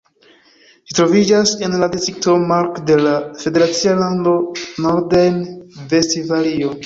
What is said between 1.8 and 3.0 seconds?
la distrikto Mark de